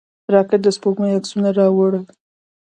[0.33, 2.03] راکټ د سپوږمۍ عکسونه راوړل